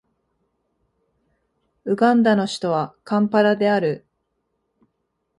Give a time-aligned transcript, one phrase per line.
[1.85, 4.03] ウガンダの首都はカンパラである